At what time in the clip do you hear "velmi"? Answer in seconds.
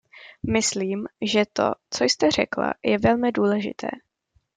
2.97-3.31